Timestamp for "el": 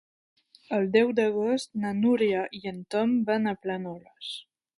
0.77-0.87